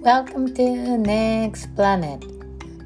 [0.00, 2.24] Welcome to Next Planet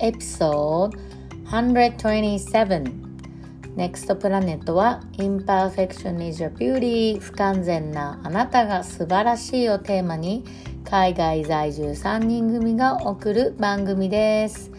[0.00, 0.96] Episode
[1.44, 10.42] 127 Next Planet は Imperfection is your beauty 不完全なあなたが素晴らしいをテーマに
[10.84, 14.70] 海外在住3人組が送る番組です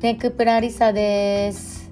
[0.00, 1.90] ネクプラリサです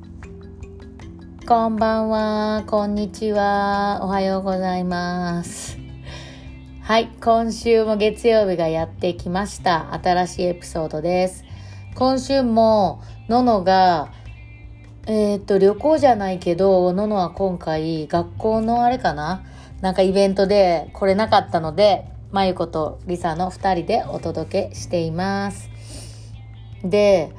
[1.46, 5.88] こんばんはこんにちはおはようございます
[6.88, 9.92] はい、今週も月曜日がやってきました。
[9.92, 11.45] 新しいエピソードです。
[11.95, 14.10] 今週も、ののが、
[15.06, 19.45] えーっと、旅行じゃないけど、ののは今回、学校のあれかな？
[19.82, 25.68] なんかイベントで来れなかったので、まゆことりさの二人でお届けしています。
[26.82, 27.34] で、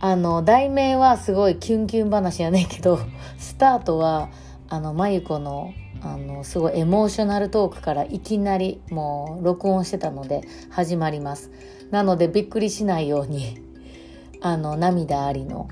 [0.00, 2.98] あの、題名はすごいキュンキュン話やねんけど、
[3.38, 4.30] スタートは、
[4.68, 5.72] あの、まゆこの
[6.02, 11.50] あのすごいエモーショナルトークからいきなりもう録音してたので始まります。
[11.90, 13.58] なのでびっくりしないように
[14.40, 15.68] あの涙ありの。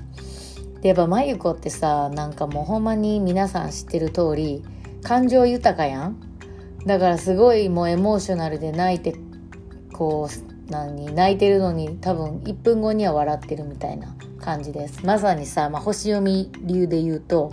[0.81, 4.63] でやっぱまゆこってさなんかもうほんまに皆さん知ってる通り
[5.03, 6.19] 感情豊かやん。
[6.85, 9.15] だからすごいもうエモーショナルで泣いて
[9.91, 15.05] こう何泣いてるのに多分1分後には笑ってるみたいな感じです。
[15.05, 17.51] まさにさ、まあ、星読み流で言うと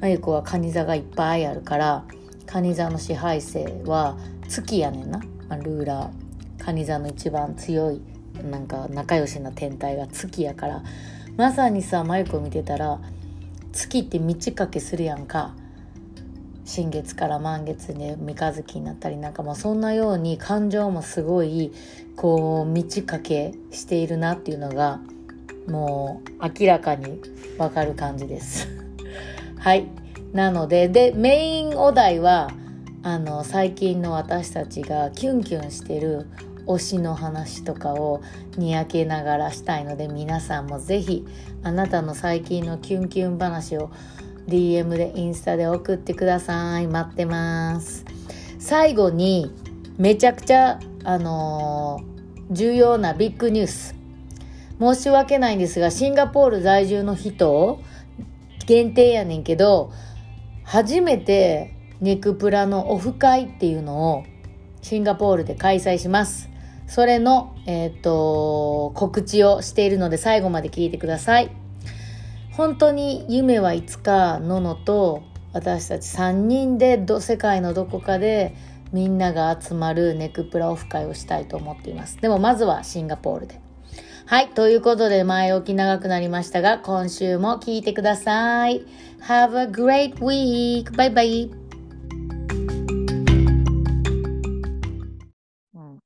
[0.00, 2.04] まゆこは蟹座がいっぱいあるから
[2.46, 4.16] 蟹座の支配性は
[4.48, 6.64] 月やねんな、まあ、ルーラー。
[6.64, 8.00] 蟹座の一番強い
[8.50, 10.82] なんか仲良しな天体が月やから。
[11.36, 12.98] まさにさまゆこ見てたら
[13.72, 15.54] 月って満ち欠けするやんか。
[16.64, 21.72] 新月から満月で三日月になったりなんかもうそんなように感情もすごい
[22.16, 24.98] こう満ち欠けしているなっていうのが
[25.68, 27.20] もう明らかに
[27.56, 28.85] わかる感じです。
[29.66, 29.88] はい。
[30.32, 32.52] なので、で、メインお題は、
[33.02, 36.28] あの、最近の私たちがキュンキュンしてる
[36.68, 38.22] 推しの話とかを
[38.56, 41.26] にやけながらしたいので、皆さんもぜひ、
[41.64, 43.90] あなたの最近のキュンキュン話を
[44.46, 46.86] DM でインスタで送ってください。
[46.86, 48.04] 待ってます。
[48.60, 49.50] 最後に、
[49.98, 52.16] めちゃくちゃ、あのー
[52.52, 53.96] 重要なビッグニュース。
[54.78, 57.80] 申し訳ないんですが、シンガポール在住の人、
[58.66, 59.92] 限定やねんけど
[60.64, 64.24] 初めてネクプラのオフ会っていうのを
[64.82, 66.50] シンガポールで開催します。
[66.86, 71.50] それの、えっと告知をしているので最後まで聞いてください。
[72.52, 75.22] 本当に夢はいつかののと
[75.52, 78.54] 私たち3人でど世界のどこかで
[78.92, 82.20] みんなが集まるネクプラオフ会をしたいと思っています。
[82.20, 83.65] でもまずはシンガポールで。
[84.28, 84.48] はい。
[84.48, 88.84] ということで、前置き長くなりましたが、今週も聞いてください。
[89.20, 90.90] Have a great week!
[90.96, 91.44] バイバイ
[95.74, 96.00] うん。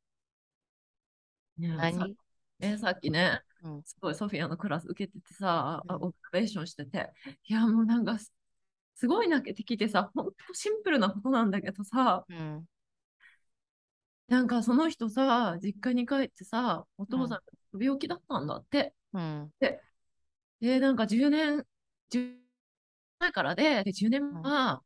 [1.57, 2.15] 何？
[2.61, 7.11] えさっきね、うんすごいソフィアのクラス受けててさ、あうんオブザベーションしてて、
[7.49, 8.31] いやもうなんかす
[8.97, 12.67] すごい泣けてきてさ、ほんとシンプルなことなんだけどさ、うん。
[14.31, 17.43] なんかその人さ、実家に帰ってさ、お父さ
[17.77, 18.95] ん病気だったんだって。
[19.13, 19.51] うん。
[20.61, 21.67] で、なんか10年、
[22.11, 22.39] 10
[23.19, 24.83] 前からで、で10年は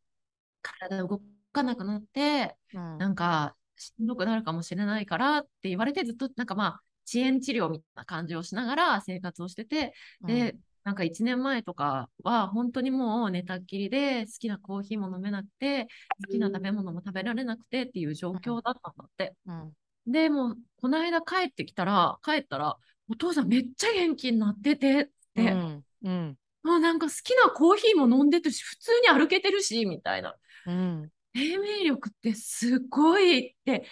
[0.63, 1.21] 体動
[1.53, 2.99] かなくなって、うん。
[2.99, 15.89] なんかしんどくなるかもしれないからって言われてずっとなんかまあ遅延治療みたいな感じをしながら生活をしてて、で、なんか1年前とかは本当にもう寝たっきりで好きなコーヒーも飲めなくて
[16.27, 19.35] 好きな食べ物も食べられなくてっていう状況だったんだって。
[19.47, 19.73] うん。
[20.07, 22.77] でもうこの間帰ってきたら帰ったら
[23.09, 25.85] お父さんめっちゃ元気になっててって、うん。
[26.05, 26.37] うん。
[26.63, 30.35] もうなんか好きなコーヒーも飲んでてし普通に歩けてるしみたいな。
[30.67, 31.11] うん。
[31.35, 33.85] 生命力ってすごいって、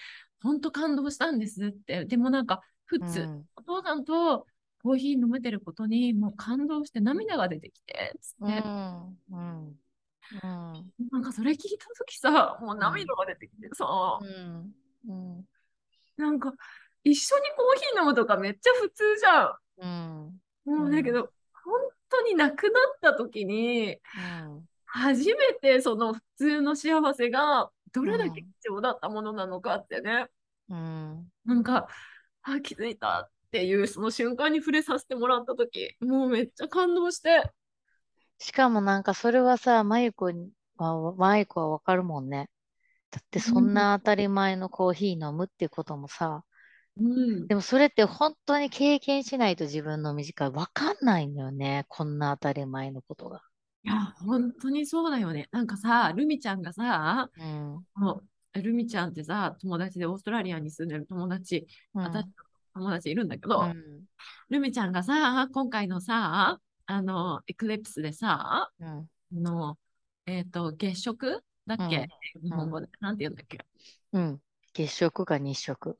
[0.43, 2.05] 本当感動したんですって。
[2.05, 4.47] でもなんか、普通、うんお父さんと
[4.83, 9.19] コーヒー飲めてることにもう感動して涙が出てきて、つうって、ん。
[9.33, 9.79] うん。
[11.11, 14.75] なんかそれ聞いたときさ、もう涙が出てきてさ、うん。
[15.09, 15.45] うん。
[16.17, 16.53] なんか
[17.05, 20.41] 一緒にコーヒー飲むとかめっちゃ普通じゃうん。
[20.67, 20.77] ん。
[20.79, 21.33] もうだけど、
[21.65, 23.99] 本当に亡くなった時に、
[24.87, 30.29] 初めてその普通の幸せがどれだけ貴重だったものなのかってね。
[30.69, 31.33] うん。
[31.45, 31.89] なんか、
[32.43, 37.43] あ、気づいたっていう、その瞬間に触れさせてもらったとき、もうめっちゃ感動して、
[38.39, 42.49] しかもなんかそれはさ、まゆこには、まゆこはわかるもんね。
[43.11, 46.45] だってそんな当たり前のコーヒー飲むってこともさ、
[46.97, 51.85] うん、でもそれって本当に経験しないと自分の身近わかんないんだよね。
[51.89, 53.43] こんな当たり前のことが。
[53.85, 55.49] いや、本当にそうだよね。
[55.53, 58.63] なんかさ、ルミちゃんがさ、うん。
[58.63, 62.27] ルミちゃんってさ、友達でオーストラリアに住んでる友達、うん私
[62.75, 64.05] 友達いるんだけど、うん。
[64.51, 68.89] ルミちゃんがさ、今回のさ、あの、エクリプスでさ、うん。
[68.89, 69.79] あの、
[70.27, 72.89] えっ、と、月食だっけ、うん日本語で。
[73.01, 73.59] なんて言うんだっけ？
[74.13, 74.41] うん。
[74.73, 75.99] 月食か日食。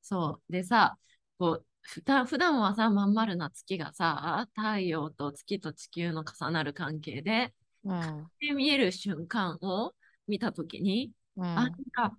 [0.00, 0.52] そう。
[0.52, 0.98] でさ、
[1.38, 7.54] こう、ふた普段はさ、まん丸な月がさ、太陽と月と地球の重なる関係で、
[7.84, 8.26] うん。
[8.40, 9.94] で見える瞬間を
[10.26, 11.44] 見たときに、うん。
[11.44, 12.16] あ、なんか、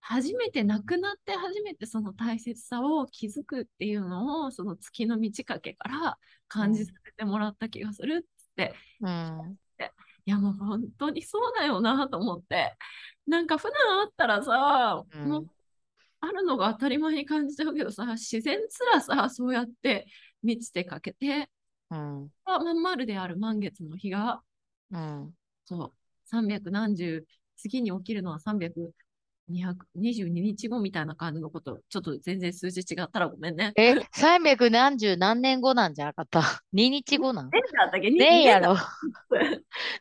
[0.00, 6.18] 初めて亡くなって初めてその大切さを気づくっていうのを、その月の満ち欠けから
[6.48, 9.58] 感じさせてもらった気がするっつって、うん。
[10.26, 12.76] いやもう本当にそうだよなと思って、
[13.26, 15.46] なんか普段あったらさ、うんもう
[16.20, 20.06] あるのが当たり前に感じちゃうけどさ、自然すらさ、そうやって
[20.42, 21.48] 満ちてかけて、
[21.90, 22.30] うん。
[22.44, 24.42] あまん丸である満月の日が、
[24.90, 25.34] うん。
[25.64, 25.92] そう、
[26.24, 27.24] 300何十、
[27.56, 28.92] 次に起きるのは300、
[29.48, 33.72] 222日後みたいな感じのこと、ちょっと全然数字違ったらごめんね。
[33.76, 36.40] え、300何十何年後なんじゃなかった
[36.72, 37.50] ?2 日後なん？
[37.50, 38.10] 年だったっけ？
[38.10, 38.74] ねえやろ。
[38.74, 38.78] に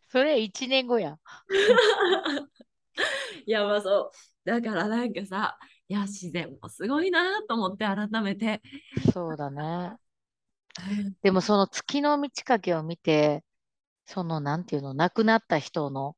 [0.09, 1.17] それ1年後や。
[3.45, 4.11] いや、まあそ
[4.45, 4.49] う。
[4.49, 5.57] だからなんかさ、
[5.87, 8.61] いや、自然もすごいなと思って改めて。
[9.13, 9.97] そうだね。
[11.21, 13.43] でもその月の満ち欠けを見て、
[14.05, 16.17] そのなんていうの、亡くなった人の、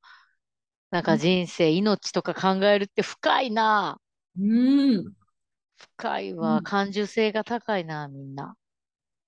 [0.91, 3.99] なんか人生、命とか考えるって深いな。
[4.39, 4.41] う
[5.01, 5.13] ん。
[5.77, 6.61] 深いうわ。
[6.61, 8.55] ん感受性が高いな、みんな。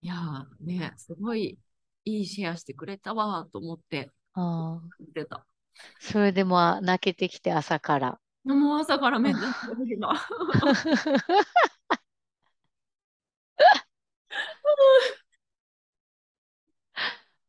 [0.02, 1.60] いやーね、すごい
[2.06, 4.90] いいシェアしてくれたわと思ってうん。
[5.00, 5.46] 見てた。
[6.00, 8.20] それでも泣けてきて朝から。
[8.44, 9.42] もう朝からめっちゃ
[9.86, 10.14] 今。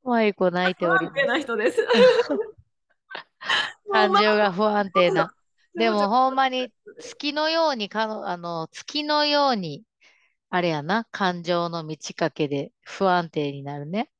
[0.04, 1.78] マイコ泣いておりま な人です。
[4.00, 4.08] す。
[4.08, 5.32] 感情が不安定な。
[5.74, 9.84] でもほんまに月のようにかの、あの、月のように、
[10.50, 14.10] あれやな、感情の満ち欠けで不安定になるね。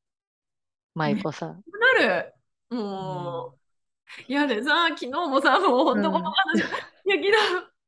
[0.95, 1.63] 舞子さん。
[1.99, 2.35] なる。
[2.71, 3.55] も
[4.29, 6.61] う、いやでさ、昨日もさ、もう本当この話、
[7.05, 7.33] いや、昨日、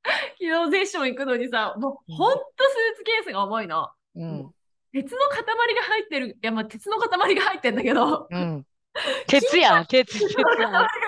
[0.05, 3.91] 昨日セッション行くのにさ、もううん本当スーツケースが重いの。
[4.15, 4.55] うん。
[4.93, 8.67] 鉄の塊が入ってる、いや、まあ、鉄の塊が入ってんだけど、だうん。
[9.27, 10.37] 鉄やん、鉄、鉄。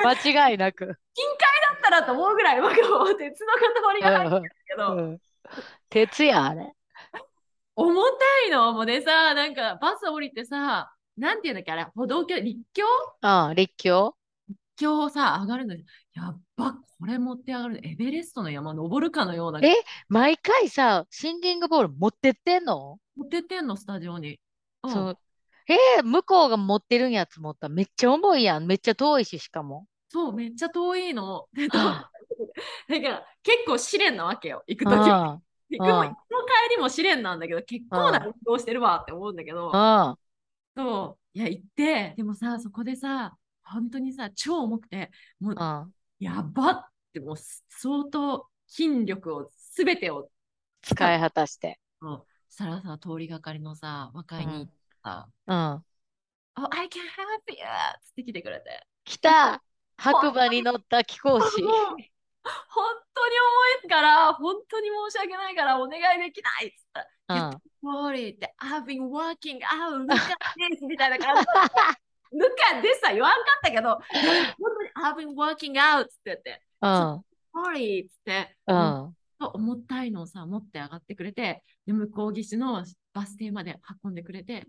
[0.04, 0.98] 間違いなく。
[1.76, 5.20] ったらと思うぐらい、僕も鉄の塊が入ってるんだけど、うん
[5.88, 6.72] 鉄や、あれ。
[7.76, 12.84] 重たいのもうでさ、なんかバス降りてさ、なんていうんだっけ、あれ、歩道橋、立教
[13.20, 14.16] ああ、立教
[14.48, 15.84] 立教をさ、上がるのに、
[16.14, 19.60] やっば、これ持って上がるの、エベレストの山登るかのような。
[19.60, 19.72] え
[20.08, 22.98] 毎回さ、シンギングボール持ってってんの？
[23.16, 24.40] 持ってってんの、スタジオに。
[24.82, 25.18] うんそう。
[25.68, 27.68] えー向こうが持ってるんやつ持った？
[27.68, 28.66] らめっちゃ重いやん。
[28.66, 29.86] めっちゃ遠いし、しかも。
[30.08, 31.48] そう、めっちゃ遠いの。
[31.54, 31.68] だ
[32.88, 35.18] から結構試練なわけよ、行くときは。
[35.18, 35.40] あ
[35.70, 40.16] 行くも、帰りも試練なんだけど、結構な運動してるわって思うんだけど、あ
[40.76, 45.10] そう、いや、行って、でもさ、そこでさ、本当にさ、超重くて、
[45.40, 45.86] もう、あ
[46.20, 50.30] やばって、もう相当筋力を、すべてを
[50.80, 51.78] 使い果たして。
[52.02, 54.70] う、さらさ、通りがかりのさ、若いに
[55.06, 55.84] さ、うん。
[56.58, 57.56] Oh, I can help you!
[58.02, 58.86] つって来てくれて。
[59.04, 59.62] 来た
[59.96, 61.40] 白馬に乗った貴公子。
[61.40, 61.50] 本
[63.14, 63.34] 当に
[63.82, 68.10] 重いから、本当に申し訳ないから、お願いできないっつったら、うん。
[68.12, 71.50] Sorry って、I've been working out, look at this みたいな感じで。
[72.32, 74.02] look at this は言わんかったけど、本
[74.76, 77.24] 当に I've been working out っつって言って、うん。
[77.54, 79.16] Sorry っつって、うん。
[79.38, 84.66] 重たいのをさ、持って上がってくれて、で向こう岸のバス停まで運んでくれて、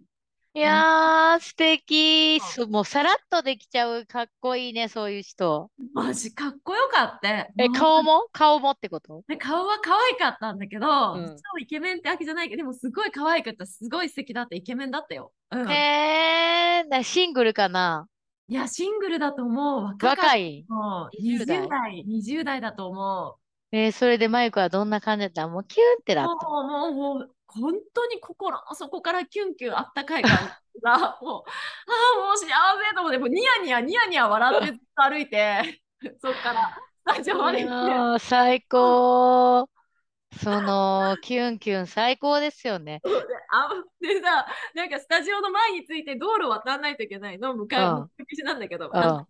[0.57, 2.39] いやー、素敵。
[2.39, 4.07] すもうさらっとできちゃう。
[4.07, 5.69] かっこいいね、そういう人。
[5.93, 7.29] マジかっこよかった。
[7.29, 8.25] え、顔も？
[8.31, 9.21] 顔もってこと？
[9.27, 15.31] で顔は可愛かったんだけど、うん超イケメンってわけじゃないけど、でもすごい可愛かった、すごい素敵だった、イケメンだったよ。
[15.51, 18.07] うん、へー、なシングルかな？
[18.47, 19.83] いや、シングルだと思う。
[19.83, 20.65] 若かった若い。
[20.67, 23.37] もう20 20代代、20代だと思
[23.71, 25.47] えーそれでマイクはどんな感じだった？
[25.47, 26.15] もうキュンってう。
[26.15, 26.47] なった。
[26.47, 30.38] もう、もう、もう、本当に心の底からキュンキュンあったかい感
[30.75, 35.81] じが、 もう、ああ、もう幸せと思って、もうニヤニヤ、ニヤニヤ笑ってずっと歩いて、
[36.21, 36.77] そっから
[37.13, 39.69] スタジオまで行って、最高。
[40.31, 43.01] その、キュンキュン最高ですよね。
[43.50, 43.69] あ
[44.01, 44.45] でさ、
[44.75, 49.27] なんかスタジオの前について道路渡らないといけないの、向かい、うん向かい岸なんだけど、うん。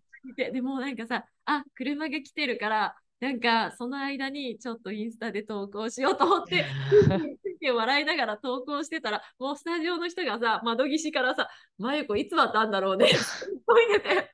[0.52, 6.64] でもなんかさ、あ、車が来てるから、なんかその間にちょっとインスタで投稿しようと思って、
[7.74, 11.48] 笑いながら投稿してたら、もうスタジオの人がさ、窓岸からさ、
[11.78, 13.06] まゆこいつ渡んだろうね、
[13.66, 14.30] こいでて、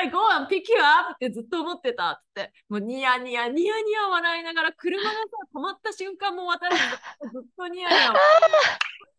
[0.00, 2.52] I go and pick you up ってずっと思ってたって。
[2.68, 5.16] もうニヤニヤ、ニヤニヤ笑いながら、車がさ、
[5.54, 8.12] 止まった瞬間も私ずっとニヤニヤ。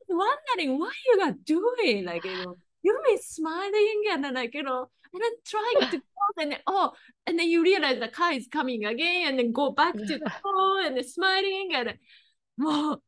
[0.09, 2.05] wondering what you are doing?
[2.05, 6.43] Like, you know, you've been smiling and like, you know, and then trying to close
[6.43, 6.91] and then, oh,
[7.25, 10.31] and then you realize the car is coming again and then go back to the
[10.43, 11.95] phone and then smiling and
[12.57, 13.03] もう、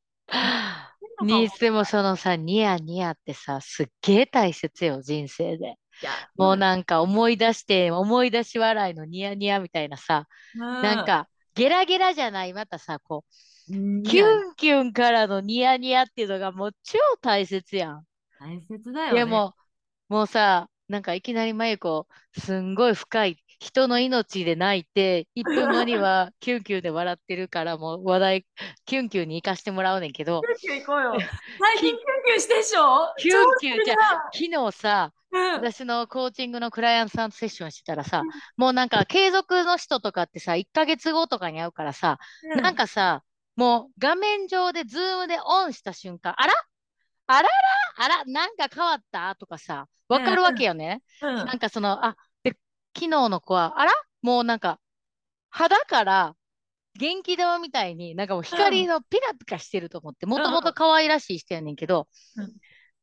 [1.25, 5.75] にしてもそのさ、ニヤニヤってさ、すっげえ大切よ、人生で。
[6.35, 13.33] もうなんか思い出して、思い出し笑いのニヤニヤみたいなさ、なん、かゲラゲラじゃない、またさ、こう
[14.03, 18.05] キュンキュンからのニヤニヤっていうのがもう超大切やん。
[18.39, 19.13] 大切だよね。
[19.13, 19.53] いやも
[20.09, 22.05] う、もうさ、なんかいきなりまゆこ、
[22.37, 28.45] すんごい深い人の命で泣いて、1分後には キュンキュンで笑ってるから、もう話題、
[28.85, 31.13] キュンキュンに行かしてもらうねんけど、キュンキュン行こうよ。
[31.59, 33.13] 最近キュンキュンしてでしょ？
[33.17, 33.97] キュンキュンじゃゃ
[34.33, 35.51] 昨日さ、うん。
[35.53, 38.23] 私のコーチングのクライアントさんとセッションしてたらさ、
[38.57, 42.17] もうなんか継続の人とかってさ、1ヶ月後とかに会うからさ、
[42.57, 43.23] なんかさ、
[43.55, 46.53] もう画面上でズームでオンした瞬間、あら？
[47.37, 47.49] あらら
[47.97, 49.35] あらなんか変わった？
[49.35, 51.03] とかさ、わかるわけよね。
[51.21, 51.45] うん。
[51.45, 52.51] なんかその、あ、で、
[52.97, 53.91] 昨日の子は、あら？
[54.21, 54.79] もうなんか、
[55.49, 56.35] 肌から
[56.95, 62.07] 元気玉みたいに、なんかもう光のピカピカしてると思って、もともと可愛らしい人やねんけど、
[62.37, 62.53] うん。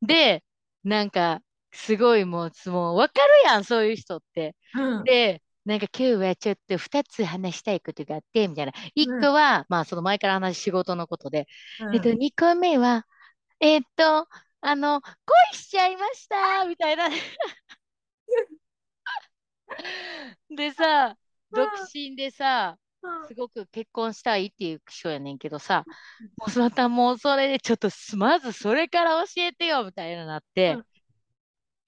[0.02, 0.44] で、
[0.84, 1.40] なんか、
[1.72, 4.56] すごいもう、もうわかるやん、そういう人って。
[4.74, 5.04] うん。
[5.04, 8.72] で、なんか今日はちょっと2つ話したいことがあって、みたいな。
[8.94, 11.46] 1個は、まあその前から話す仕事のことで、
[11.80, 11.94] うん。
[11.94, 13.06] えっと、2個目は、
[13.60, 14.28] えっと、
[14.60, 17.08] あの、恋しちゃいましたみたいな。
[20.50, 21.16] でさ、
[21.52, 22.78] 独身でさ、
[23.22, 25.84] すごく結婚したいっていう人やねんけどさ、
[26.38, 30.84] もうまたもうそれでちょっとすまずそれから教えてよみたいななって、うん。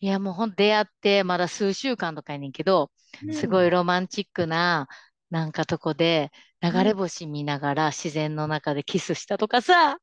[0.01, 2.91] いやもうほんと出会ってまだ数週間とかやねんけど、
[3.31, 4.89] すごいロマンチックな
[5.31, 6.31] なんかとこで
[6.63, 9.99] 流れ星見ながら自然の中でキスしたとかさ、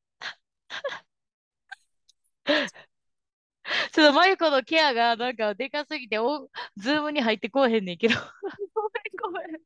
[3.92, 8.14] ちょっとマユコのケアがなんかでかすぎておズームに入ってこうへんねんけど。
[8.74, 8.82] ご
[9.30, 9.60] めんごめん。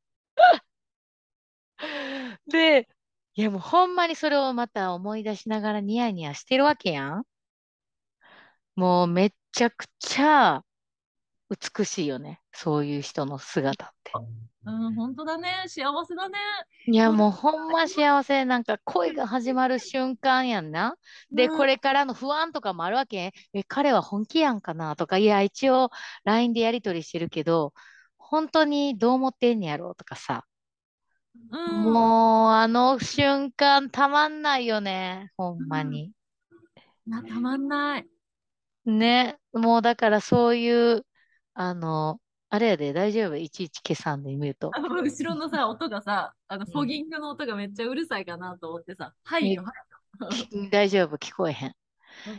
[2.46, 2.88] で、
[3.34, 7.24] いやもうほんまにそれをまた思い出しながらニヤニヤしてるわけやん。
[8.76, 10.62] もうめっちゃくちゃ
[11.52, 12.40] 美しいよね。
[12.52, 14.12] そういう人の姿って。
[14.64, 15.64] うん、本当だね。
[15.66, 16.38] 幸せだね。
[16.86, 18.44] いやもうほんま幸せ。
[18.44, 20.96] なんか恋が始まる瞬間やんな。
[21.30, 23.32] で、うんこれからの不安とかもあるわけ。
[23.52, 25.90] え、彼は本気やんかなとか、いや、一応
[26.24, 27.74] LINE でやり取りしてるけど、
[28.16, 30.46] 本当にどう思ってんねやろうとかさ。
[31.50, 35.32] うん、もう、あの瞬間たまんないよね。
[35.36, 36.12] ほんまに。
[37.06, 38.06] なたまんない。
[38.86, 39.38] ね。
[39.52, 41.04] もうだからそういう、
[41.54, 43.36] あの、あれやで大丈夫？
[43.36, 44.80] いちいち消さんで見るとあ。
[44.80, 49.72] の後ろのさ、音がさ、あの、んフォギングの音がめっちゃうるさいかなと思ってさ、はいよ、は
[50.30, 51.16] いき大丈夫？
[51.16, 51.68] 聞こえへん。
[51.68, 51.74] よ。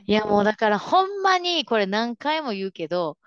[0.05, 3.17] いやもうだからほんまにこれ何回も言うけど、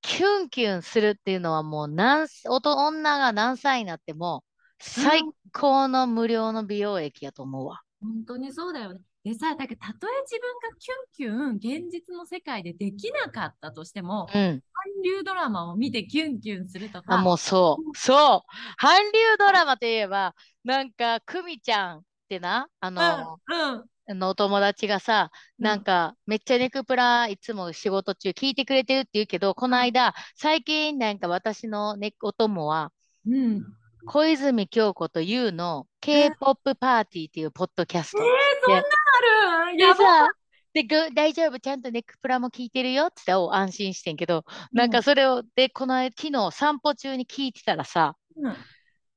[0.00, 4.44] キュンキュンするっていうのはもう何女が何歳になっても
[4.78, 5.22] 最
[5.52, 7.82] 高の無料の美容液やと思うわ。
[8.00, 9.00] 本当にそうだよね。
[9.28, 14.62] でさ、だけど、たとえ自分がキュンキュン、現実の世界でできなかったとしても、うん。
[14.72, 17.96] 韓流ドラマを見てキュンキュンするとか、あ、もうそう。
[17.96, 18.50] そう。
[18.78, 32.92] 韓流ドラマといえば、なんか、クミちゃんってな、あの、うん、うん、あのお友達がさ、なんか、めっちゃネクプラいつも仕事中聞いてくれてるって言うけど、この間、最近なんか私のね、お供は、
[33.26, 33.62] うん。
[34.10, 38.18] 小泉京子と YOU の K-POP パーティーっていうポッドキャスト。
[38.18, 38.26] えー、
[38.64, 39.76] そんなある？
[39.76, 39.96] でやば。
[39.96, 40.28] さ、
[40.72, 43.06] で、ぐ大丈夫、ちゃんとネクプラも聞いてるよ？
[43.06, 48.56] って言ったらお安心してんけど、なんかそれを、で、この間昨日散歩中に聞いてたらさ、うん。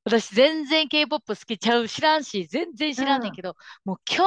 [0.03, 3.55] 私全然 K-POP 好きちゃう、知らんし、全然知らんねんけど、
[3.85, 4.25] もうキョン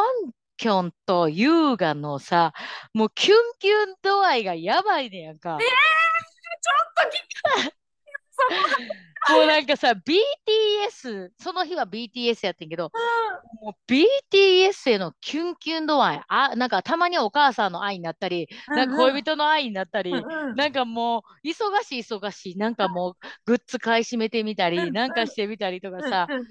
[0.56, 2.54] キョンと優雅のさ、
[2.94, 5.59] もうキュンキュン度合いがやばいねやんか。
[5.61, 7.11] ちょっ
[7.61, 7.75] と聞き
[9.30, 12.90] もうなんかさ、BTS、その日は BTS やってんけど、
[13.62, 20.18] もう BTS へのキュンキュン度合い、あ、なんかたまにはお母さんの愛になったり、なんか恋人の愛になったり、うん
[20.50, 20.56] うん。
[20.56, 23.14] なんかもう忙しい忙しい、なんかもう
[23.46, 24.92] グッズ買い占めてみたり、うん。
[24.92, 26.44] なんかしてみたりとかさ、うんうん。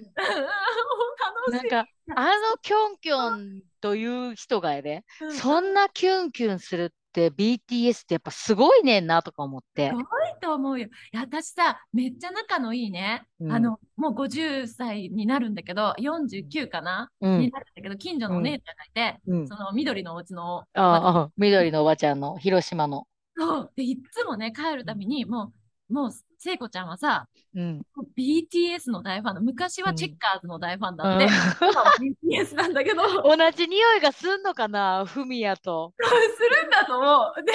[1.54, 1.86] なんか
[2.16, 5.32] あのキョンキョンという人がやで、うん。
[5.34, 9.94] そんなキュンキュンするって BTS ってやっぱすごいねんなとか思ってす。
[9.94, 10.04] ごい
[10.42, 10.88] と思うよ。
[10.88, 13.24] いや私さ、めっちゃ仲のいいね。
[13.40, 23.08] うんあの、もう50歳になるんだけど、49かな、うんになるんだけど、近所のお姉ちゃんがいて、うんその緑のお家の、あああ、緑のおばちゃんの広島の。
[23.36, 25.54] そうでいっつもね、帰るたびに、もう、
[25.94, 27.82] もう聖子ちゃんはさ、うん。
[28.18, 35.94] BTS の大ファンの、昔はうんチェッカーズの大ファンだって、うん BTS なんだけど、す 同じ匂いがすんのかな、フミヤと。
[36.00, 37.44] るんだと思う。
[37.44, 37.54] で、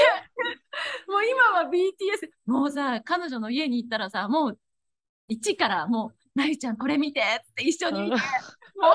[1.09, 4.59] もう今は BTS、もうさ、彼女の家に行ったらさ、もう
[5.27, 8.23] 一からもう、なゆちゃんこれ見てって一緒に見て、もう、
[8.79, 8.95] この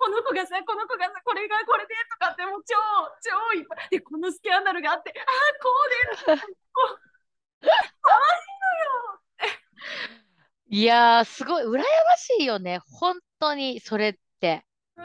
[0.00, 2.74] この子がさ、この子がさ、これがこれでとかって、もう超、
[3.20, 3.88] 超いっぱい。
[3.90, 6.42] で、このスキャンダルがあって、ああ、こうで、
[10.68, 11.84] いやー、すごい、羨ま
[12.16, 12.80] しいよね。
[12.90, 14.64] 本当に、それって。
[14.96, 15.04] うん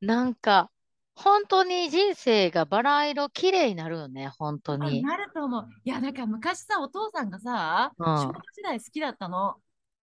[0.00, 0.70] なんか、
[1.16, 5.02] 本当に人生がバラ色綺麗になるよね、本当あに。
[5.02, 5.68] なると思う。
[5.84, 9.56] いや、だから昔さ、お父さんがさ、うん少女時代好きだったの。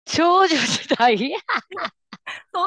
[0.06, 1.18] 少女時代？
[1.18, 1.40] そのこ
[2.54, 2.60] と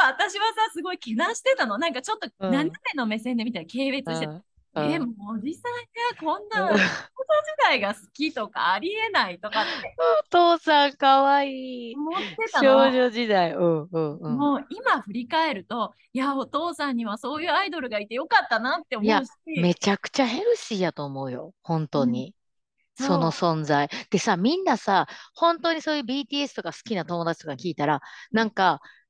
[0.00, 1.78] は私はさ、すごいけなしてたの。
[1.78, 4.32] なんかちょっとうん斜めの目線で見たら軽蔑してた。
[4.32, 6.88] うんえ、うんもうおじさんがこんなうん少女時
[7.58, 9.94] 代が好きとかありえないとかって
[10.26, 11.94] お父さんかわいい。
[11.94, 12.78] 思ってた少の。
[12.90, 13.52] 女時代。
[13.52, 14.38] うんうんうん。
[14.38, 21.54] もう今振り返ると、いや、お父さんにはそういうアイドルがいてよかったなって思いやうし、めちゃくちゃヘルシーやと思うよ。
[21.62, 22.34] 本当に。
[22.94, 23.88] そうその存在。
[24.10, 28.00] でさ、みんなさ、本当にそういう BTS とか好きな友達とか聞いたら、
[28.32, 29.01] なんか、結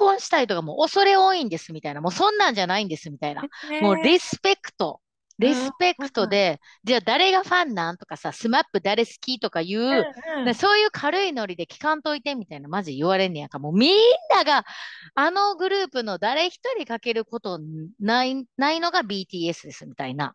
[0.00, 2.00] 婚したいとかもう恐れ多いんですみたいな。
[2.00, 3.42] もうそんなんじゃないんですみたいな。
[3.82, 5.00] もうねリスペクト。
[5.40, 13.58] リスペクトで、じゃあ誰がファンなんとかさ、スマップ誰好きとか言う、うんうんでそういう軽いノリで聞かんといてみたいな、マジ言われんねやんか。
[13.58, 13.94] もうみん
[14.34, 14.66] なが、
[15.14, 17.58] あのグループの誰一人欠けること
[17.98, 20.34] ない、ないのが BTS ですみたいな。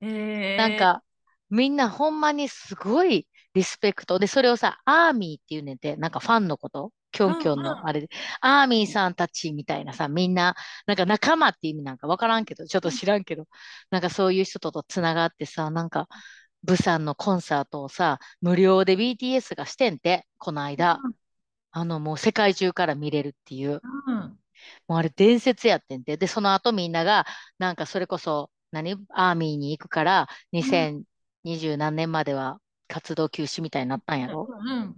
[0.00, 1.02] えーなんか、
[1.50, 4.18] みんなほんまにすごいリスペクト。
[4.18, 8.08] で、それをさ、アーミーっていうねんて、なんかファンのことキョンキョンのあれで、
[8.40, 10.54] アーミーさんたちみたいなさ、みんな、
[10.86, 13.46] なんか仲間って意味なんかわからんけど、ちょっと知らんけど、
[13.90, 16.08] なんかそういう人ととつながってさ、なんか、
[16.62, 20.98] ブサンのコンサートをさ、無料で BTS がしてんて、この間。
[21.72, 23.80] あの、もう世界中から見れるっていう。
[24.06, 24.36] うん
[24.86, 26.18] もうあれ伝説やってんて。
[26.18, 27.24] で、その後みんなが、
[27.58, 28.94] なんかそれこそ、何？
[29.10, 34.48] アーミーに行くから、2020何年までは活動休止みたいになったんやろ？
[34.50, 34.96] うん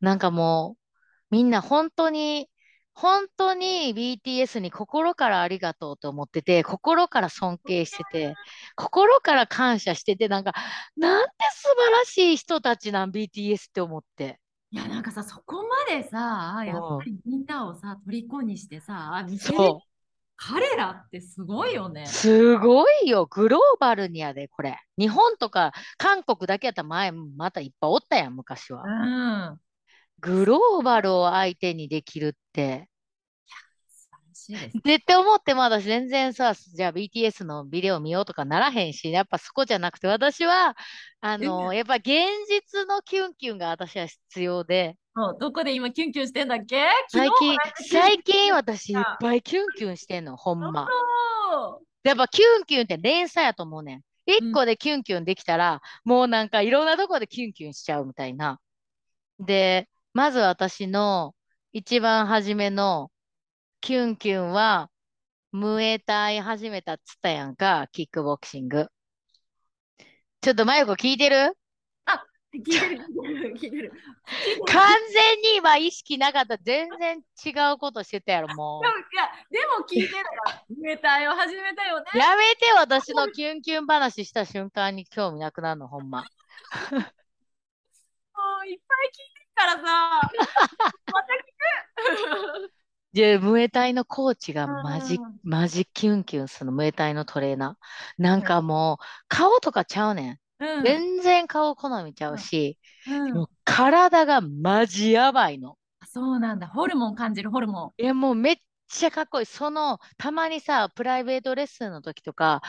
[0.00, 0.87] なんかもう、
[1.30, 2.48] みんな本当に、
[2.94, 8.34] 本当に BTS に心からありがとうと思ってて、心から尊敬してて、
[8.74, 10.52] 心から感謝してて、なんか、
[10.96, 14.40] なんて素晴らしい人たちなん BTS って思って。
[14.70, 19.54] いや、なんかさ、そこまでさ、やっぱりみんなをさ、虜にしてさ、見せ
[20.40, 22.08] 彼らってすごいよねう。。
[22.08, 23.26] すごいよ。
[23.26, 24.78] グローバルにやで、これ。
[24.96, 28.88] 日本とか韓国だけやったら前、またいっぱいおったやん、昔はう。
[29.54, 29.60] ん。
[30.20, 32.88] グローバルを相手にできるって。
[33.88, 34.78] 素晴らしいです。
[34.84, 40.76] 絶対思っても私全然さ、じゃあ BTS のビデオ見ようとかならへんし、やっぱそこじゃなくて、私は、
[41.20, 42.06] あの、やっぱ現
[42.48, 44.96] 実のキュンキュンが私は必要で、
[45.40, 46.86] どこで今キュンキュンしてんだっけ？
[47.08, 47.58] 最近、
[47.90, 50.88] 最近私いったぱいキュンキュンしてんの、ほんま。
[52.04, 54.02] やっぱキュンキュンって連鎖やと思うねん。
[54.26, 58.60] 一個でキュンキュンできたら、もうなんかいろんなとこでキュンキュンしちゃうみたいな。
[59.40, 61.32] で、まず私の
[61.72, 63.12] 一番初めの
[63.80, 64.90] キュンキュンは、
[65.52, 68.88] ムエタイ始めたっつったやんか、キックボクシング。
[70.40, 71.56] ちょっとマユコ聞いてる？
[72.52, 73.92] 聞いてる、聞いてる、聞いてる。
[74.66, 76.58] 完全に今意識なかった。
[76.58, 80.18] 全然違うことしてたやろ、もでもいやでも聞いてた
[80.50, 82.06] ら、メタイを始めたよね。
[82.12, 82.18] う。
[82.18, 86.24] やめて、私のキュンキュン話した瞬間に興味なくなるの、ほんま。
[88.58, 90.32] もういっぱい聞いてるからさ。
[91.14, 92.72] また聞く。
[93.12, 98.22] で、ムエタイのコーチがマジ、うんマジキュンキュンするの、ムエタイのトレーナー。
[98.22, 100.32] なんかもう、顔とかちゃうねん。
[100.32, 100.38] うん
[100.82, 105.78] 全然顔好みちゃうし、うんもう体がマジやばいの。
[106.04, 106.66] そうなんだ。
[106.66, 108.56] ホルモン感じる、ホルモいや、もうめっ
[108.88, 109.46] ちゃかっこいい。
[109.46, 112.60] その、たまにさ、プライベートレッスンの時とか、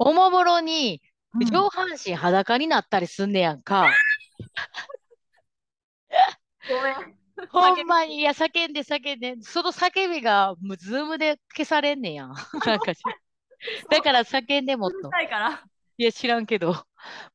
[0.00, 1.00] おもむろに
[1.34, 3.86] うん上半身裸になったりすんねやんか。
[6.68, 7.18] ごめん。
[7.50, 12.34] ほんまに、いや、叫んで叫んで、その叫びが、もう、ズームで消されんねやん。
[12.66, 13.02] なんかし、
[13.90, 15.10] だから叫んでもっと。
[15.10, 15.64] さいから。
[15.96, 16.74] いや、知らんけど、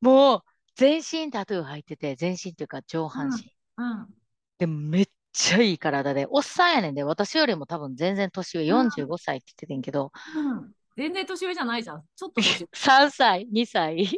[0.00, 0.42] もう、
[0.76, 3.52] 全身タトゥー入ってて、全身っていうか上半身。
[3.76, 4.14] うん。
[4.58, 10.72] でも、めっちゃいい体で、おっさんやねんで、私よりも多分全然年上、うん45歳って言っててんけど、うん。
[10.96, 12.02] 全然年上じゃないじゃん。
[12.14, 12.68] ちょっと年上。
[12.74, 14.08] 3歳、2歳？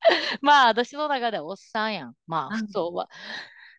[0.40, 2.14] まあ、私の中ではおっさんやん。
[2.26, 3.08] まあ、うん普通は。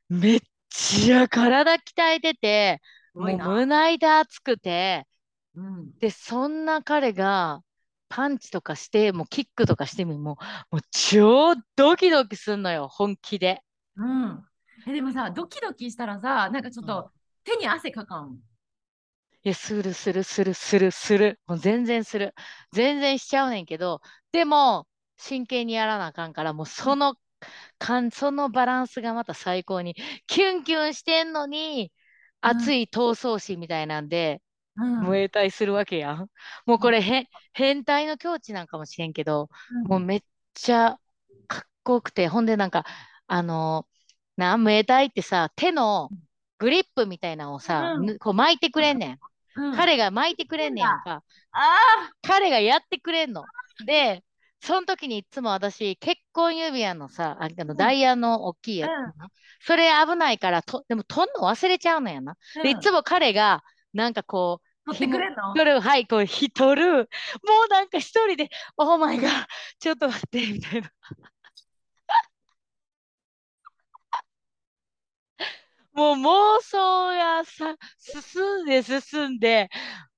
[0.10, 0.42] めっ
[0.78, 2.82] ちゃ体鍛えてて、
[3.18, 3.40] もう。
[3.40, 5.08] 胸板熱くて、
[5.56, 5.94] うん。
[6.00, 7.64] で、そんな彼が、
[8.10, 10.38] パンチとかして、もうキックとかしてみ、も
[10.72, 13.64] う、もう超ドキドキすんのよ、本気で。
[13.96, 14.46] うん。
[14.86, 17.12] えでもさ、ドキドキしたらさ、なんかちょっうんと
[17.44, 18.40] 手に汗かかん？
[19.44, 21.40] いや、するするするするする。
[21.48, 22.34] もう全然する。
[22.74, 24.88] 全然しちゃうねんけど、でも、
[25.18, 27.16] 真剣にやらなあかんから、もうその、
[27.78, 29.96] かん、そのバランスがまた最高に、
[30.28, 31.92] キュンキュンしてんのに、
[32.42, 34.42] 熱い闘争心みたいなんで、
[34.76, 35.02] うん。
[35.06, 36.30] 燃えたりするわけやん。
[36.66, 39.50] もうこれへん、変態の境地なんかもしれんけど、
[39.84, 40.22] もうめっ
[40.54, 41.00] ちゃ
[41.48, 42.86] かっこよくて、ほんでなんか、
[43.28, 43.88] あの
[44.38, 46.12] な、ムエタイってさ、手の
[46.60, 47.84] グリップみたいなのをさ、
[48.20, 49.20] こう巻いてくれんねん。
[49.56, 51.24] うん、彼が巻いてくれんねやんか。
[51.52, 53.46] あ彼がやってくれんの。
[53.86, 54.24] で、
[54.62, 59.30] その時にいつも私、結婚指輪のさ、ああのダイヤの大きいやつうんな、
[59.62, 62.38] それ危ないからと、でも取んの忘れちゃうのやな。
[62.58, 65.54] あ、で、いつも彼が、なんかこう、取ってくれんの？
[65.54, 66.84] 取る、はい、こう、ひとる。
[66.98, 67.04] も
[67.66, 69.46] うなんか一人で、オーマイガー、
[69.80, 70.92] ちょっと待って、みたいな。
[75.94, 79.70] もう妄想がさ、進んで進んで、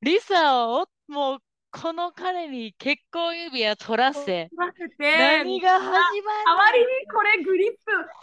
[0.02, 1.40] リサを、もう、
[1.72, 7.72] この彼に結婚指輪取らせ、待ってて何が始ま代わりにこれグリッ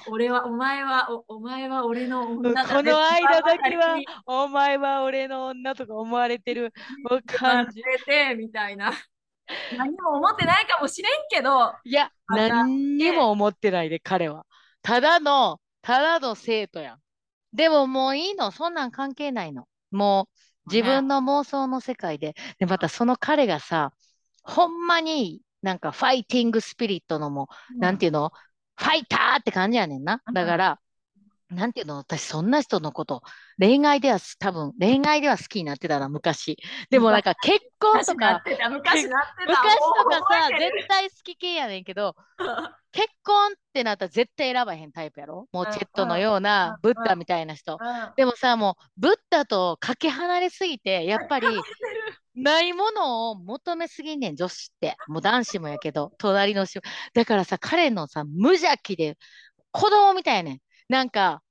[0.04, 0.10] プ。
[0.10, 6.72] 俺は、お前は、おお前は俺のる女だねこの間だけはお前は俺の女とか思われてる
[7.26, 7.82] 感じ。
[7.82, 8.92] ててみたいな。
[9.78, 14.44] 何も思ってないかもしれんけど、いや、何にも思ってないで、彼は。
[14.82, 16.98] ただの、ただの生徒やん。
[17.52, 19.68] でももういいの、そんなん関係ないの。
[19.92, 22.34] もう自分の妄想の世界で。
[22.58, 23.92] で、またその彼がさ、
[24.42, 28.32] ほんまになんかファイティングスピリットのもう、なんていうの？
[28.76, 30.22] ファイターって感じやねんな。
[30.32, 30.80] だから、
[31.48, 33.22] なんていうの私そんな人のこと、
[33.58, 36.56] 恋愛では多分、恋愛では好きになってたな、昔。
[36.90, 39.22] でもなんか結婚とか昔とか
[40.28, 42.16] さ、絶対好き系やねんけど、
[42.90, 45.48] 結婚ってなったら絶対選ばへんタイプやろ？
[45.52, 47.78] もううんチェットのようなうんブッダみたいな人。
[47.80, 51.46] うんでもさ、もうブッダとかけ離れすぎて、やっぱり
[52.34, 54.96] ないものを求めすぎんねん、女子って。
[55.06, 56.80] もう男子もやけど、隣の人。
[57.14, 59.16] だからさ、彼のさ、無邪気で
[59.70, 60.60] 子供みたいやねん。
[60.88, 61.42] なんか、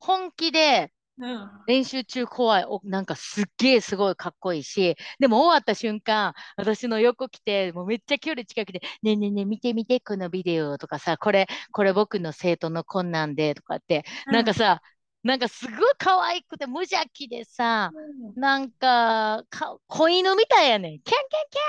[0.00, 1.50] 本気でうん。
[1.66, 2.64] 練習中怖い。
[2.66, 14.82] おなんかすっげえすごいかっこいいし、でも終わった瞬間、私の横来て、もうめっちゃ距離近くで、ねえねえねえ見て見て、このビデオとかさ、これ、これ僕の生徒の困難でとかって、なんかさ、
[15.24, 17.90] なんかすごい可愛くて無邪気でさ、
[18.36, 21.00] なんかか子犬みたいやねん。
[21.00, 21.18] キャン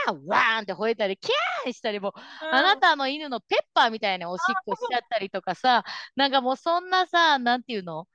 [0.05, 2.13] キャンキャン、ワーンって吠えたり、キャーンしたりも、
[2.51, 5.83] あなたの犬のペッパーみたいなおしっこしちゃったりとかさ、
[6.15, 8.07] なんかもうそんなさ、なんていうの？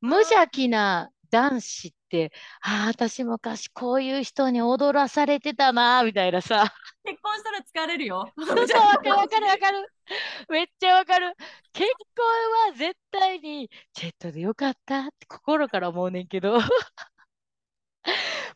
[0.00, 6.74] 無邪気な男子って、ああ、私昔こういう人に踊らされてたな、みたいなさ。
[7.04, 8.30] 結婚したら疲れるよ。
[8.36, 9.92] そうわかるわかるわかる。
[10.50, 11.34] めっちゃわかる。
[11.72, 16.58] 結婚は絶対に、チェットでよかったって心から思うねんけど。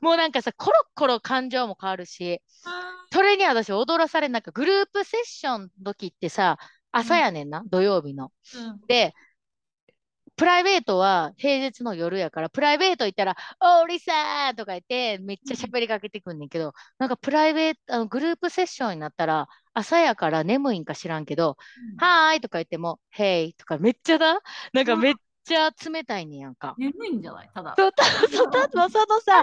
[0.03, 2.43] もうなんかさ、コロッコロ感情も変わるし、
[3.11, 6.59] それに私踊らされなんかグループセッションの時ってさ、
[6.93, 8.33] 朝やねんな、土曜日の。
[8.55, 9.15] うんで、
[10.37, 21.57] プライベートは平日の夜やから、プライベート行ったら、おーリサーとか言って、めっちゃ喋りかけてくんねんけど、なんかプライベート、あのグループセッションになったら、朝やから眠いんか知らんけど、
[21.99, 24.41] はーいとか言っても、ヘイとかめっちゃだ、
[24.73, 26.75] なんかめっちゃ冷たいねんやんか。
[26.77, 27.51] 眠いんじゃない？
[27.55, 27.75] ただ。
[27.77, 29.43] そう、ただそのさ、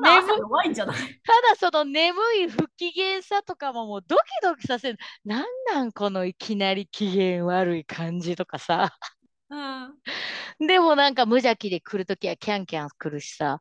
[0.00, 0.96] だいんじゃない？
[0.96, 4.98] ただその眠い不機嫌さとかももうドキドキさせる。
[5.24, 8.96] なんなんこのいきなり機嫌悪い感じとかさ。
[9.50, 10.66] うん。
[10.68, 13.60] でもなんか無邪気で来るときはキャンキャン来るしさ。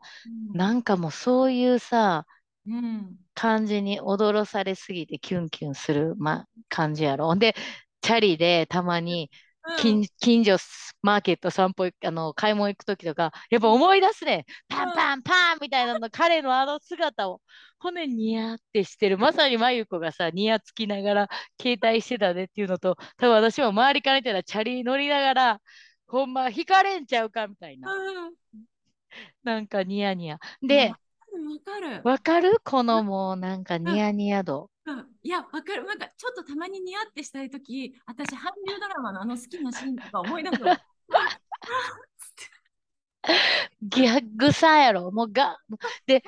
[0.54, 2.28] なんかもうそういうさ、
[2.66, 3.20] うん。
[3.36, 7.36] 感じに踊らされすぎてキュンキュンする、ま、感じやろ。
[7.36, 7.56] で、
[8.02, 9.32] チャリでたまに
[9.78, 14.46] 近,、近所スマーケット散歩あの、買い物行くときとか、やっぱ思い出すね。
[14.68, 17.42] パンパンパンみたいなの、彼のあの姿を、
[17.80, 19.18] 骨ニヤってしてる。
[19.18, 21.30] まさにまゆこがさ、ニヤつきながら
[21.62, 25.62] 携帯してたねっていうのと、多分私も周りから見たらチャリ乗りながら、
[26.08, 27.94] ほんま引かれんちゃうかみたいな。
[27.94, 28.34] うん。
[29.44, 30.40] なんかニヤニヤ。
[30.62, 30.98] で、わ
[31.64, 32.02] かる。
[32.04, 34.70] わかるこのもうなんかニヤニヤ度。
[34.90, 35.86] うんいや、わかる。
[35.86, 40.80] なんか、ちょっとたまにニヤってしたいとき、私、韓流ドラマのあの好きなシーンとか思い出すわ。
[43.82, 45.12] ギャッグさやろ。
[45.12, 45.58] もうが、
[46.06, 46.24] で、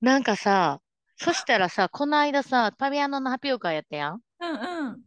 [0.00, 0.80] なんかさ、
[1.16, 4.22] そしたらさ、この間さ、パビアノの発表会やったやん。
[4.40, 5.02] うんうん。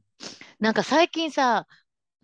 [0.60, 1.67] なんか最近さ、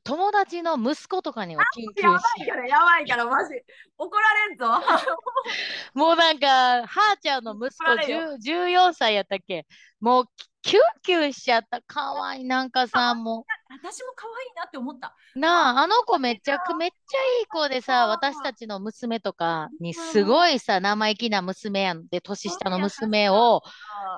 [0.07, 3.55] 友達の息子とかにもキュンキやばいから、やばいから、マジ。
[3.97, 4.65] 怒られんぞ。
[5.93, 9.67] もうなんか、はーちゃんの息子怒られよ10 14歳やったっけ？
[9.99, 10.25] もう
[10.61, 11.81] キュンキュンしちゃった。
[11.81, 12.43] かわいい。
[12.45, 15.13] なんかさ、も私も可愛いなって思った。
[15.35, 23.61] なあ、あの子めっちゃく、めっちゃいい子でさ、私たちの娘とかにすごいさ、生意気な娘やんで、年下の娘を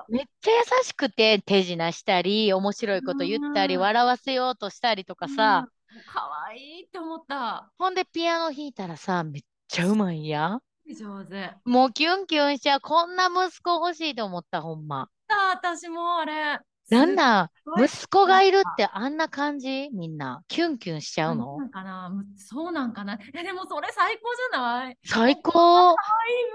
[0.08, 7.70] めっちゃ優しくて手品したり、面白いこと言ったり、うん笑わせようとしたりとかさ、うん、可愛いって思った。
[7.78, 10.60] ほんでピアノ弾いたらさ、めっちゃうまいんや？
[10.88, 11.52] 上手。
[11.64, 12.80] もうキュンキュンしちゃう。
[12.80, 15.08] こんな息子欲しいと思った、ほんま。
[15.28, 16.58] あ私もあれ。
[16.90, 19.90] なんだ、息子がいるってあんな感じ？
[19.92, 20.42] みんな。
[20.48, 21.56] キュンキュンしちゃうの？
[21.58, 24.22] なんかなむそうなんかなえでもそれ最高
[24.52, 24.98] じゃない？
[25.04, 25.94] 最高可愛い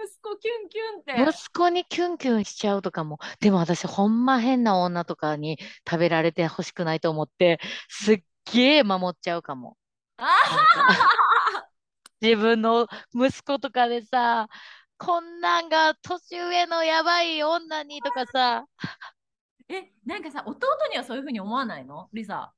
[0.05, 1.31] 息子キュンキュンって。
[1.31, 3.19] 息子にキュンキュンしちゃうとかも。
[3.39, 5.57] でも私ほんま変な女とかに
[5.89, 8.19] 食べられてほしくないと思って、すっ
[8.51, 9.77] げえ守っちゃうかも。
[12.21, 14.47] 自分の息子とかでさ、
[14.97, 18.65] こんなんが年上のやばい女にとかさ、
[19.67, 22.07] え、なんかさ、弟にはそういうふうに思わないの？
[22.13, 22.53] リサ。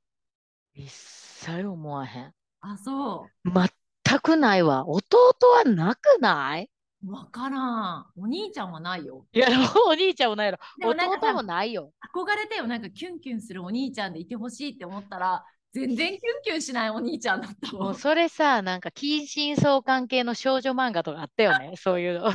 [0.74, 2.32] 一切思わへん。
[2.60, 4.86] あ、そ全くないわ。
[4.86, 6.70] 弟はなくない？
[7.04, 8.06] うわからん。
[8.16, 9.26] お兄ちゃんはないよ。
[9.32, 9.48] いや、
[9.86, 10.58] お兄ちゃんもないやろ。
[10.78, 11.92] でもなんか弟もないよ。
[12.14, 12.66] 憧れてよ。
[12.66, 17.90] なんかキュンキュンするお兄ちゃんでいてほしいって思ったら、全然キュンキュンしないお兄ちゃんだったも。
[17.90, 22.30] んそれさ、なんか近親相関係の少女漫画とかあったよね、 そういうの。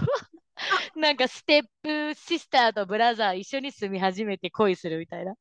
[0.95, 5.33] なんかステップシスターとブラザー一緒に住み始めて恋するみたいな。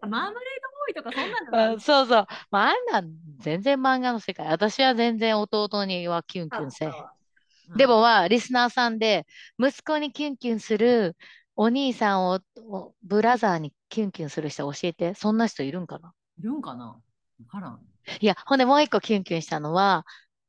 [0.00, 2.26] マーマレードボーイとかそんなんじゃないあそうそう。
[2.50, 4.48] まあ、あんなん全然漫画の世界。
[4.48, 6.94] 私は全然弟にはキュンキュンせえへん。
[6.94, 9.24] うんでもは、リスナーさんで、
[9.58, 11.16] 息子にキュンキュンする
[11.56, 15.14] お兄さんををブラザーにキュンキュンする人教えて。
[15.14, 16.12] そんな人いるんかな？
[16.42, 16.86] いるんかな？
[16.86, 17.00] わ
[17.48, 17.80] からん。
[18.20, 20.04] いや、ほんでもう一個キュンキュンしたのは、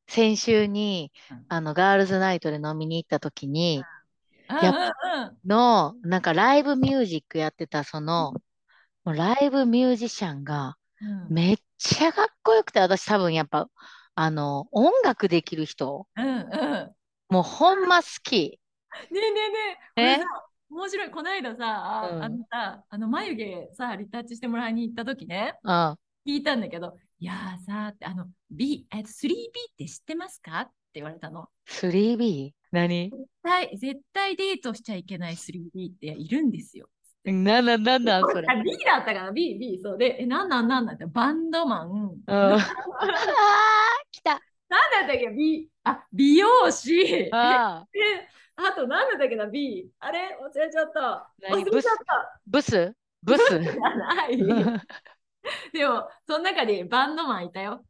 [0.08, 3.88] 先週にうん、あの、ガールズナイトで飲みに行った時に、
[4.60, 5.38] やっうんうんうん。
[5.46, 8.34] の、なんかライブミュージックやってた、その、
[9.06, 11.34] もうライブミュージシャンが、うん。
[11.34, 13.70] めっちゃかっこよくて、私多分やっぱ、
[14.16, 16.96] あの、音楽できる人、うんうん。
[17.30, 18.60] もうほんま好き。
[19.12, 19.50] ねえねえ
[20.02, 20.24] ねえ、えさ、
[20.74, 21.12] 面白い。
[21.12, 25.72] この間さ、うんあのさ、あの眉毛さ、リタッチしてもらいに行った時ね、うん。
[25.72, 29.34] 聞いたんだけど、いやーさ、ってあの、B、えっと、3B
[29.72, 30.62] って知ってますか？
[30.62, 31.48] って言われたの。
[31.68, 32.54] 3B?
[32.72, 33.10] 何？
[33.12, 36.88] 絶対、絶対デートしちゃいけない 3B っているんですよ。
[37.26, 37.32] な
[37.62, 38.48] んなんなんなんそれ。
[38.50, 40.96] あ B だったかな ?B、B、そうで、え、なんなんなんなん？
[40.96, 41.90] って、バンドマン。
[41.92, 42.24] うん。
[42.28, 42.60] なんあー、
[44.12, 44.32] 来た。
[44.32, 44.40] だ
[45.06, 47.30] ったっけ ?B、あ、美容師。
[47.32, 47.86] あ
[48.56, 49.90] あと、なんだったっけな ?B。
[50.00, 50.38] あれ？
[50.42, 51.30] 忘れちゃった。
[51.42, 51.64] 何？
[51.64, 52.40] 忘れちゃった。
[52.46, 52.94] ブス？
[53.24, 53.60] ブス？
[53.60, 54.38] じゃない。
[55.74, 57.84] でも、その中でバンドマンいたよ。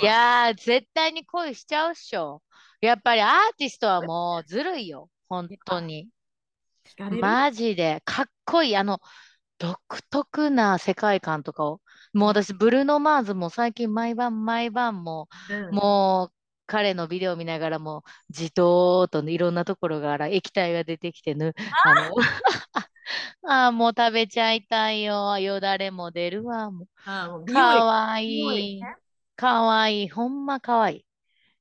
[0.00, 2.42] いやー、絶対に恋しちゃうっしょ。
[2.80, 5.08] やっぱりアーティストはもうずるいよ。
[5.28, 6.08] 本当に。
[7.20, 8.02] マジで。
[8.04, 8.76] かっこいい。
[8.76, 9.00] あの、
[9.58, 9.78] 独
[10.10, 11.80] 特な世界観とかを。
[12.12, 16.34] もう私、ブルーノ・マーズも最近毎晩毎晩もうんう、もう
[16.66, 21.54] 彼のビデオ見ながらも、じとーっといろんなところから液体が出てきてぬ。
[21.82, 22.14] あの、
[23.42, 25.38] あーもう食べちゃいたいよ。
[25.38, 26.70] よだれも出るわ。
[26.70, 26.88] もう
[27.46, 28.26] かわい
[28.76, 28.96] いね。
[29.36, 30.08] かわいい。
[30.08, 31.06] ほんまかわいい。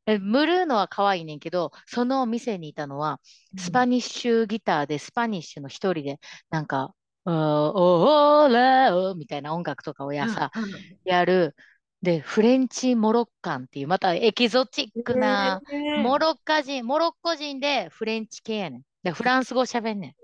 [0.06, 3.22] え、ムルーノはかわいいねんけど、その店にいたのは、
[3.58, 6.94] スパニッシュギターで、スパニッシュの一人で、なんか、
[7.26, 11.56] おーおーらーみたいな音楽とかをやさ、うんうんやる。
[12.04, 18.82] で、フレンチモロッカンっていう、またエキゾチックな、えーモロッカ人、モロッコ人でフレンチ系やねん。
[19.04, 20.16] で、フランス語喋んね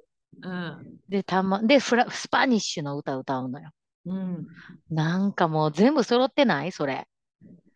[0.42, 0.86] うんん。
[1.08, 3.72] で、たま、で、フラ、スパニッシュの歌歌うのよ。
[4.06, 4.48] うん
[4.92, 6.72] なんかもう全部揃ってない？
[6.72, 7.08] それ。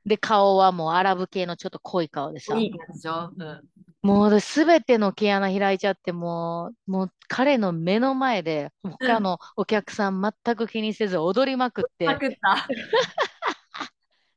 [0.06, 2.58] で、顔はもうアラブ系のちょっと濃い顔でさ。
[2.58, 3.62] いいでしょ、うん
[4.02, 12.68] もう私すべての毛穴開いちゃって、もう、もう彼の目の前で、他のお客さん全く気にせず踊りまくって、パクった。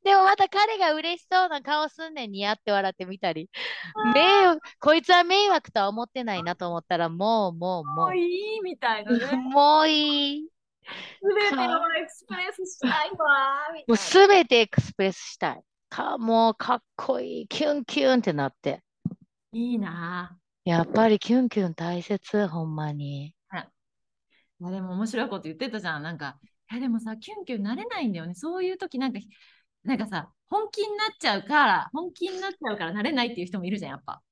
[0.07, 3.51] でもまた彼が嬉しそうな顔すんねん、似合って笑ってみたり。
[4.15, 9.19] 迷惑、こいつは迷惑とは思ってないなと思ったら、もう、もう、ももういいみたいなね。
[9.19, 10.49] う、 もういい。
[11.21, 13.67] すべてをエクスプレスしたいわ。
[13.89, 15.63] もうすべてエクスプレスしたい。
[15.89, 17.49] か、もうかっこいい。
[17.49, 18.85] キュンキュンってなって。
[19.51, 23.35] いいなやっぱりキュンキュン大切、ほんまに。
[23.53, 23.61] ぁ。
[24.61, 26.05] いやでも面白いこと言ってたじゃん。
[26.05, 26.39] なんか、
[26.71, 28.35] いやでもさ、キュンキュンなれないんだよね。
[28.35, 29.19] そういう時なんか、
[29.87, 34.23] なんかさ、本気になっちゃうから、本気になっちゃうからなれないっていう人もいるじゃん、やっぱ。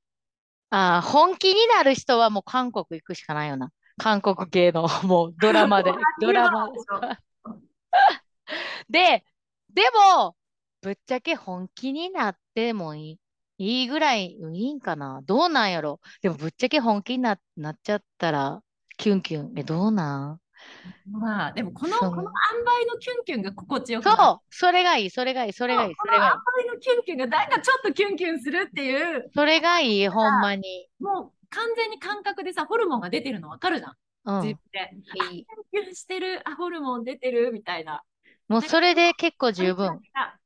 [0.70, 3.70] ああ、本気になる人はもう韓国行くしかないよな。
[3.96, 7.00] 韓国系のもうドラマで、 ドラマでしょ
[8.88, 9.24] で、
[9.72, 9.82] で
[10.16, 10.36] も、
[10.82, 13.12] ぶっちゃけ本気になってもい
[13.58, 15.20] い、いいぐらいいいんかな。
[15.24, 16.00] どうなんやろ。
[16.22, 18.62] でもぶっちゃけ本気にな、なっちゃったら、
[18.96, 19.52] キュンキュン。
[19.56, 20.40] え、どうなん？
[21.10, 26.32] まあ、でもこの、この塩梅のキュンキュンが心地よくそう、それがいい、それがいい、それがいい、それがいい。
[26.32, 30.88] この塩梅のキュンキュンがなんかちょっとキュンキュンするっていう、それがいい、ほんまに。
[31.00, 33.94] もう完全に感覚でさ、ホルモンが出てるの分かるじゃん。
[34.24, 34.42] うん。
[34.42, 34.80] 自分で。
[35.20, 35.46] あいい。
[35.70, 38.02] キュンキュンしてる、あ、ホルモン出てるみたいな。
[38.48, 40.00] もうそれで結構十分。
[40.14, 40.36] あ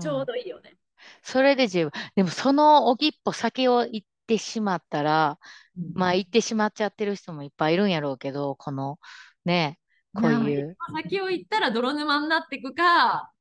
[0.00, 0.76] ちょうどいいよね。
[1.22, 1.92] それで十分。
[2.16, 5.38] でもそのおぎっぽ先を行ってしまったら、
[5.94, 8.98] まあ行ってしまっちゃってる人もいっぱいいるんやろうけど、この
[9.48, 9.78] ね、
[10.14, 13.32] こういう先を行ったら泥沼になっていくか、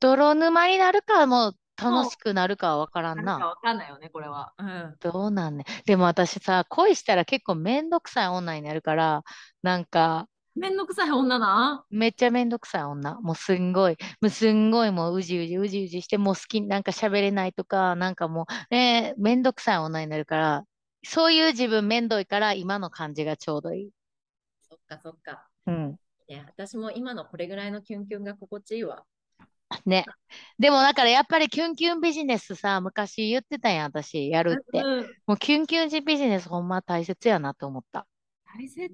[0.00, 3.38] 泥沼になるかも楽しくなるかはわからんな。
[3.38, 4.52] なんかんないよね、これは。
[4.58, 4.96] うん。
[5.00, 5.64] どうなんね。
[5.86, 9.22] でも私さ、恋したら結構めんどくさい女になるから、
[9.62, 11.84] なんかめんどくさい女な。
[11.90, 13.20] めっちゃめんどくさい女。
[13.20, 20.64] もうすんごい、もうすんごいもううじうじうじうじして、もう好き、なんか喋れないとか、なんかもう、ね、めんどくさい女になるから、
[21.04, 23.90] そういう自分めんどいから今の感じがちょうどいい。
[24.90, 25.46] かそっか。
[25.66, 25.96] うん。
[26.28, 29.04] ね、私も今のこれぐらいのキュンキュンが心地いいわ。
[29.86, 30.04] ね。
[30.58, 34.80] でもだからやっぱりキュンキュンビジネスさ、昔言ってたやん、私、やるって。
[34.80, 38.06] うん、もうキュンキュンビジネスほんま大切やなと思った。
[38.56, 38.80] 大切。
[38.80, 38.90] ね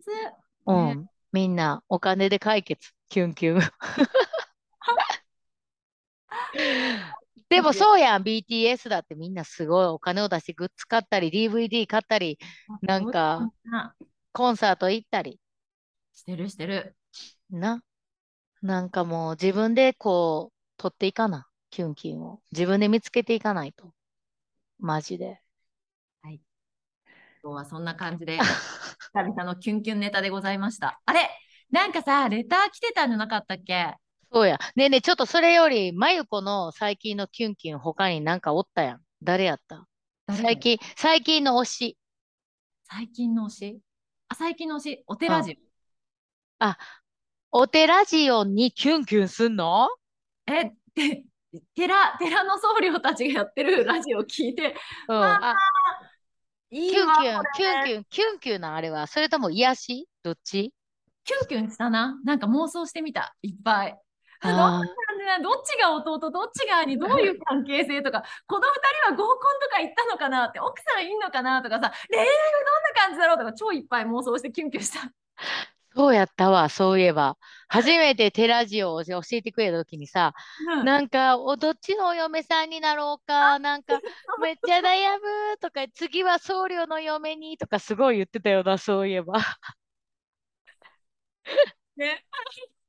[0.66, 1.08] うん。
[1.32, 2.92] みんなお金で解決。
[3.08, 3.60] キュンキュン。
[7.48, 12.38] でもそうやん、BTS だってみんなすごいお金を出してグッズ買ったり、DVD 買ったり、
[12.82, 13.94] なんかな
[14.32, 15.40] コンサート行ったり、
[16.16, 16.96] してるしてる。
[17.50, 17.80] な。
[18.62, 22.40] なんかもう自分でこう、取っていかな、キュンキュンを。
[22.50, 23.92] 自分で見つけていかないと。
[24.80, 25.40] マジで。
[27.42, 31.00] 今日はそんな感じで、久々のキュンキュンネタでございました。
[31.06, 31.30] あれ？
[31.70, 33.94] なんかさ、レター来てたんじゃなかったっけ？
[34.32, 34.58] そうや。
[34.74, 39.00] ねえねえ、ちょっとそれより、まゆこの最近のキュンキュン他になんかおったやん。
[39.22, 39.86] 誰やった？
[40.26, 40.42] 誰？
[40.42, 41.98] 最近、最近の推し。
[42.82, 43.80] 最近の推し？
[44.28, 45.44] あ、最近の推し、お寺
[46.58, 46.78] ジ
[47.52, 49.84] お寺ジオにキュンキュンすんの？
[49.84, 49.88] オ。
[50.46, 51.24] え、て
[51.74, 54.74] 寺、寺の僧侶たちがやってるラジオ聞いて、
[55.08, 55.16] うん。
[55.22, 55.56] ああ、
[56.70, 59.06] いいわ、キュンキュンこ、キュンれキュン、キュンキュンなあれは。
[59.06, 60.08] それとも癒し？
[60.22, 60.72] どっち？
[61.24, 62.18] キュンキュンしたな。
[62.24, 63.34] なんか妄想してみた。
[63.42, 63.96] いっぱい。
[64.42, 64.52] どっ
[65.64, 72.40] ちが弟、どっちが兄、どういう関係性とか、この二人は合コンとか行ったのかなって、奥さんいんのかなとかさ、恋愛はど
[72.80, 73.38] んな感じだろう？
[73.38, 75.10] とか、超いっぱい妄想してキュンキュンした。
[75.96, 77.38] そうやったわ、そういえば。
[77.68, 80.34] 初めてテラジオを教えてくれた時にさ、
[80.78, 83.98] うんなんか、おどっちのお嫁さんになろうか、なんか、
[84.42, 89.34] めっちゃ悩むとか、次は僧侶の嫁にとかすごい言ってたよな、そういえば。
[91.96, 92.22] ね。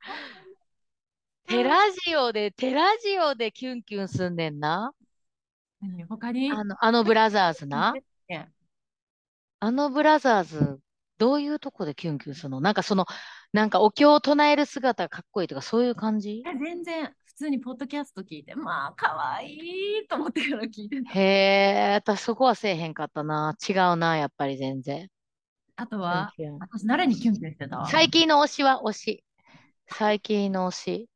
[1.48, 4.92] テラジオで、テラジオでキュンキュンすんねんな。
[5.82, 6.52] 何他に？
[6.52, 7.94] あの、あのブラザーズな。
[8.28, 8.52] ね
[9.60, 10.80] あのブラザーズ、
[11.18, 12.62] どういうとこでキュンキュンするの？
[12.62, 13.06] なんかその、
[13.54, 16.44] なんかお経を唱える姿がかっこいいとか、そういう感じ？
[16.46, 21.12] え全然、普通にポッドキャスト聞いて、まあ、可愛いと思ってから聞いてた。
[21.12, 23.56] へえ、私そこはせえへんかったな。
[23.68, 25.10] 違うな、やっぱり全然。
[25.76, 29.24] あとは、私、誰にキュンキュンしてた最近の推しは推し。
[29.90, 31.10] 最近の推し。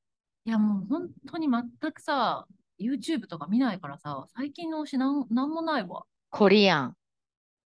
[0.45, 2.45] いや、もう本当に全くさ、
[2.79, 6.03] YouTube とか見ないからさ、最近の推しなんなんもないわ。
[6.29, 6.95] コリアン。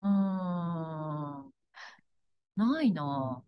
[0.04, 1.51] うーん。
[2.56, 3.42] ないな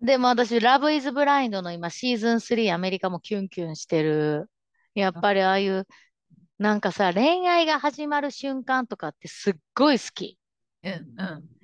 [0.00, 4.50] でも私、ラブイズブラインドの今シーズン3アメリカもキュンキュンしてる。
[4.94, 5.86] やっぱりああいう、
[6.58, 10.38] なんかさ、恋愛が始まる瞬間とかってすっごい好き。
[10.82, 11.00] ぁ。
[11.00, 11.54] うん、うん。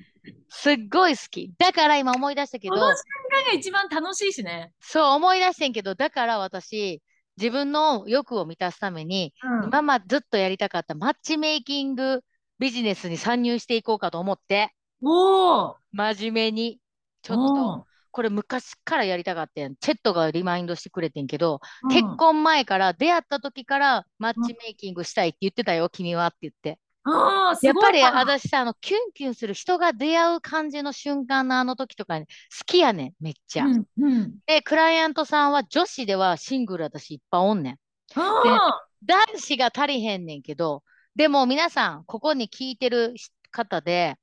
[0.48, 1.52] すっごい好き。
[1.58, 2.82] だから今思い出したけの瞬
[3.30, 4.72] 間が一番楽しいしね。
[4.80, 7.02] そう思い出してんけど、だから私、
[7.36, 12.22] 自分の欲を満たすために、うん今までずっとやりたかったマッチメイキング
[12.58, 16.80] ビジネスに参入していこうかと思って、おー真面目に。
[17.22, 17.48] ちょっお
[17.80, 19.76] と、これ昔からやりたかったん。
[19.76, 26.78] チェットがリマインドしてくれてんけど、ー結婚前から出会った時からマッチメイキングしたいって言ってたよ、君はって言って。
[27.02, 32.30] あやっぱり私さ、あの、キュンキュンする人が出会う感じの瞬間のあの時とかに好
[32.66, 33.64] きやねん、めっちゃ。
[33.64, 37.78] うんうんで、クライアントさんは女子ではシングル私いっぱいおんねん。
[38.16, 40.82] あ男子が足りへんねんけど、
[41.16, 43.14] でも皆さん、ここに聞いてる
[43.50, 44.16] 方で、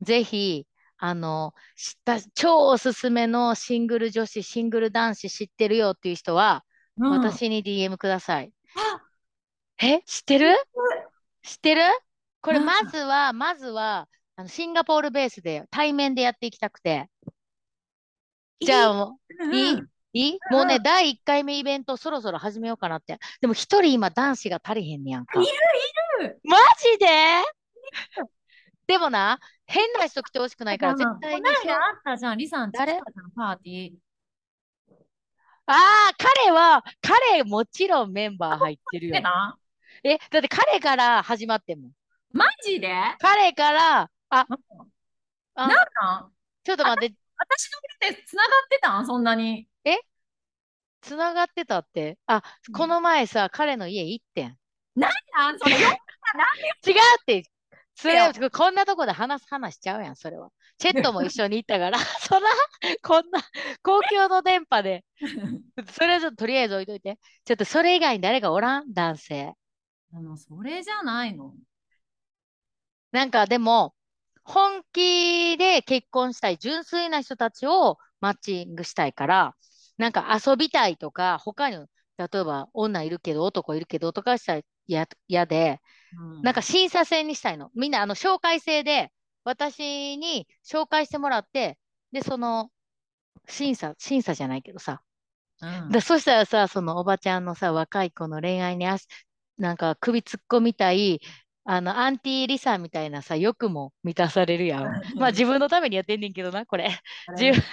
[0.00, 0.66] ぜひ、
[0.98, 7.10] あの、知った、超おすすめのシングル女子、シングル男子知ってるよっていう人は、ーうん。
[7.20, 8.52] 私に DM ください。
[8.76, 9.02] あ。
[9.84, 10.02] え？
[10.06, 10.56] 知ってる？
[11.42, 11.82] 知ってる。
[12.40, 12.64] これうん。
[12.64, 17.08] まずは、まずは、あのシンガポールベースで対面でやっていきたくて。
[18.60, 19.78] じゃあもう、うんいい？
[20.12, 20.38] いい？
[20.50, 23.18] もうね、第1回目イベントそろそろ始めようかなって。
[23.40, 25.40] でも一人今男子が足りへんねやんか。
[25.40, 25.50] いる
[26.22, 26.40] いる。
[26.44, 27.06] マジで？
[28.86, 33.00] でもな、変な人来てほしくないから、絶対にあったじゃん、リさん、誰？
[33.34, 33.92] パーティー。
[35.66, 39.16] ああ、彼は、彼もちろんメンバー入ってるよ。
[40.02, 41.92] え、だって彼から始まってんもん。
[42.32, 42.92] マジで？
[43.18, 44.46] 彼から、あ、あ
[45.56, 45.74] なんな
[46.26, 46.32] ん？
[46.64, 49.06] ちょっと待って、私の手で繋がってたん？
[49.06, 49.66] そんなに。
[51.00, 52.18] つながってたって？
[52.26, 52.42] あ、
[52.72, 54.58] この前さ、彼の家行ってん。
[54.96, 55.88] なんそれよ。
[56.86, 57.44] 違うって、
[57.96, 60.50] それ、こんなとこで話す話しちゃうやん、それは。
[60.78, 62.40] チェットも一緒に行ったから、 そら、
[63.02, 63.40] こんな
[63.82, 65.04] 公共の電波で、
[65.92, 67.18] それはちょっととりあえず置いといて。
[67.44, 68.92] ちょっとそれ以外に誰がおらん？
[68.92, 69.54] 男性。
[70.12, 71.54] あの、それじゃないの。
[73.12, 73.94] なんかでも、
[74.44, 79.56] 本気で結婚したい純粋な人たちをマッチングしたいから、
[79.96, 81.76] なんか遊びたいとか、他に、
[82.18, 85.80] 例えば女いるけど男いるけどとかしたら嫌嫌で、
[86.18, 87.70] うんなんか審査制にしたいの。
[87.74, 89.10] みんなあの紹介制で、
[89.44, 91.78] 私に紹介してもらって、
[92.12, 92.70] で、その、
[93.48, 95.02] 審査、審査じゃないけどさ。
[95.60, 99.06] うんで、そしたらさ、そのおばちゃんのさ、若い子の恋愛にあし、
[99.58, 101.20] なんか首突っ込みたい、
[101.64, 104.82] あの、アンティーリサみたいなさ、欲も満たされるやん。
[105.16, 106.90] まあ自分のためにやってんねんけどな、これ。
[107.38, 107.62] 自分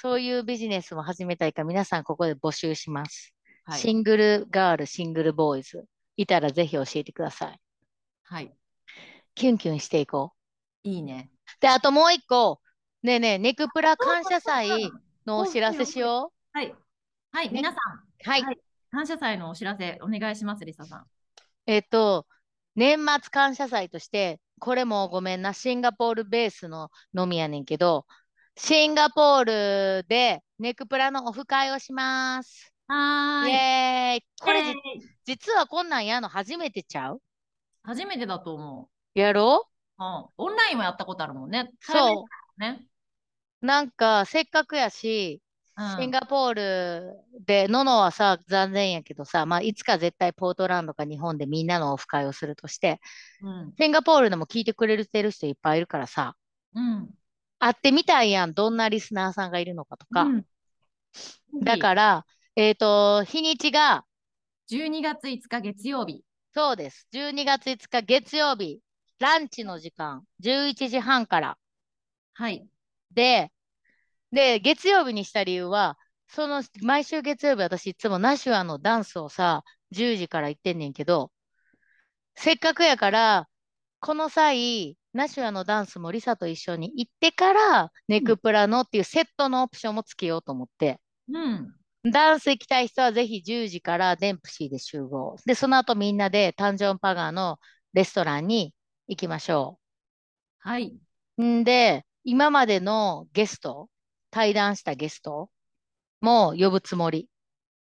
[0.00, 3.34] そういうビジネスも始めたいから、皆さんここで募集します。
[3.64, 5.84] はいシングルガール、シングルボーイズ。
[6.22, 7.60] いたらぜひ教えてください。
[8.24, 8.54] はい。
[9.34, 10.32] キュンキュンしていこ
[10.84, 11.30] いいね。
[11.58, 11.60] う。
[11.60, 12.60] で、あともう一個。
[13.02, 14.90] ねえねえ、ネクプラ感謝祭
[15.26, 16.74] のお知らせしよはい。
[17.32, 18.02] はい、ね皆さん、う。
[18.22, 18.42] はい。
[18.42, 18.58] はい
[18.92, 21.06] 感謝祭のお知らせお願いします、リサさん。
[21.66, 22.26] えっと、
[22.76, 28.06] 年末感謝祭として、これもごめんな、シンガポールベースののみやねんけど、
[28.54, 32.71] シンガポールでネクプラのオフ会をします。
[32.88, 33.52] イはーい。
[33.52, 34.24] エーイ。
[34.40, 34.74] これ
[35.24, 37.22] 実はこんなんやの初めてちゃう？
[37.84, 39.68] 初めてだと思やろ？
[39.98, 40.02] う。
[40.02, 40.26] うん。
[40.36, 41.70] オンラインもやったことあるもんね。
[41.80, 42.26] そ
[42.58, 42.84] うね。
[43.62, 43.66] う。
[43.66, 45.40] なんか、せっかくやし、
[45.76, 53.00] うんシンガポールで、ノノはさ、残念やけどさ、まあ、いつか絶対ポートランドか日本でみんなのオフ会をするとして、
[53.40, 53.74] うん。
[53.78, 56.36] シンガポールでも聞いてくれてる人いっぱいいるからさ、
[56.74, 57.10] うん。
[57.58, 60.24] 会ってみたいやん、どんなリスナーさんがいるのかとか。
[60.24, 60.44] うん
[61.62, 64.04] だから、えっと、日にちが、
[64.66, 66.22] 12月5日月曜日。
[66.54, 67.08] そうです。
[67.10, 68.80] 12月5日月曜日、
[69.18, 71.58] ランチの時間、11時半から。
[72.34, 72.66] はい。
[73.10, 73.50] で、
[74.32, 75.96] で、月曜日にした理由は、
[76.28, 81.32] その、毎週月曜日私いつもナシュアのダンスをさ、10時から行ってんねんけど、
[82.34, 83.48] せっかくやから、
[84.00, 91.74] この際、ナシュアのダンスもリサと一緒に行ってから、ネクプラのっていうセットのオプションもつけようと思って、うん。
[92.04, 95.36] ダンス行きたい人はぜひ10時からデンプシーで集合。
[95.46, 97.58] で、その後みんなでタンジョンパガーの
[97.92, 98.74] レストランに
[99.06, 99.78] 行きましょ
[100.58, 100.96] はい。
[101.38, 101.44] う。
[101.44, 103.88] んで、今までのゲスト、
[104.30, 105.50] 対談したゲスト
[106.20, 107.28] も呼ぶつもり。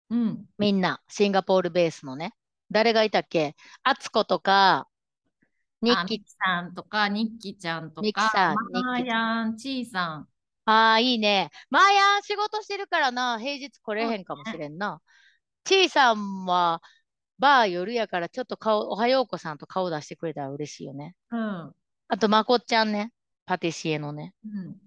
[0.09, 0.45] うん。
[0.57, 2.33] みんな、シンガポールベースのね。
[2.71, 3.55] 誰がいたっけ？
[3.83, 4.87] アツコとか、
[5.81, 10.27] ニッキさんとか、ニッキちゃんとニッキか、さんマーヤン、チーさん。
[10.65, 11.51] ああ、いいね。
[11.69, 15.01] まあやん、仕事してるからな、平日来れへんかもしれんな。
[15.63, 16.81] ちいさんは、
[17.39, 21.15] バー夜やから、ちょっと顔、おはようこさんと顔出してくれたら嬉しいよね。
[21.31, 21.73] うん。
[22.07, 23.11] あと、まこっちゃんね。
[23.45, 24.33] パティシエのね。
[24.45, 24.77] うん。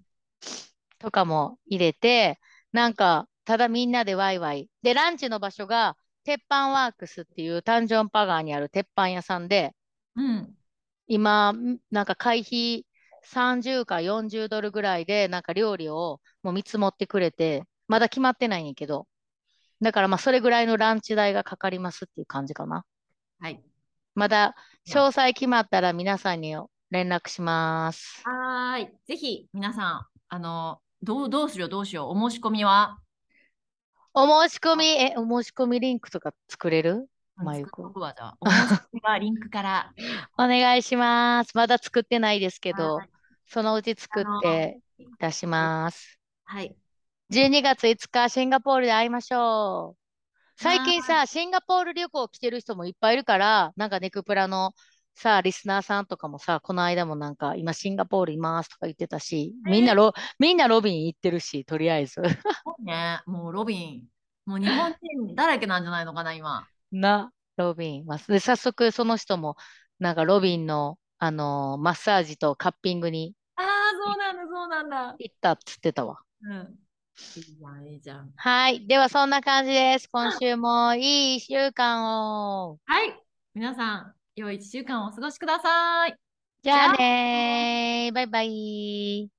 [0.99, 2.41] とかも入れて、
[2.73, 4.69] なんか、ただみんなでワイワイ。
[4.83, 9.75] で、ランチの場所が、鉄板ワークスっていうタンジョンパガーにある鉄板屋さんで、
[10.17, 10.55] うん。
[11.07, 12.85] 今、んなんか会費
[13.29, 19.07] 30か40ドルぐらいで、なんか料理をもう見積もってくれて、まだ決まってないんやけど、
[19.81, 22.85] だからまあそれぐらいのランチ代がかかりますっていう感じかな。
[23.41, 23.63] はい。
[24.15, 24.57] まだ
[24.87, 26.57] 詳細決まったら皆さんに
[26.91, 28.23] 連絡します。
[28.25, 28.91] はーい。
[29.07, 32.19] ぜひ、皆さん、あの、どう、どうしよう、どうしよう。
[32.19, 32.99] お申し込みは、
[34.15, 37.09] お申し込み、え、お申し込みリンクとか作れる？
[37.37, 37.65] まゆ。
[37.65, 37.67] お
[38.51, 39.93] 申し込みはリンクから。
[40.39, 41.57] お願いします。
[41.57, 43.07] まだ作ってないですけどは、
[43.49, 44.81] そのうち作って
[45.19, 46.19] 出します。
[46.45, 46.77] はい。
[47.31, 50.63] 12月5日、シンガポールで会いましょう。
[50.63, 54.73] 最近さ、シンガポール旅行来てる人もいっぱいいるから、なんかネクプラの
[55.15, 62.23] さ、リスナーさんとかもさ、この間もなんか、今シンガポールいますとか言ってたし、みんなロ、みんなロビン行ってるし、とりあえず。
[62.79, 64.09] ね、もうロビン、
[64.47, 64.93] もう日本
[65.27, 66.69] 人だらけなんじゃないのかな、今。
[66.93, 68.07] な、ロビン。
[68.07, 69.57] まあ、で、早速その人も、
[69.99, 73.35] なんかロビンの、あのーマッサージとカッピングに
[73.99, 75.17] そうなんだ、そうなんだ。
[75.19, 76.21] 行ったっつってたわ。
[76.43, 76.79] うん。
[77.89, 78.33] いいじゃん。
[78.37, 78.87] はい。
[78.87, 80.09] では、そんな感じです。
[80.11, 82.05] 今週もいい一週間
[82.63, 82.79] を。
[82.87, 83.21] はい。
[83.55, 86.17] 皆さん、良い一週間をお過ごしください。
[86.63, 88.15] じゃあねー。
[88.15, 89.38] バイバイ。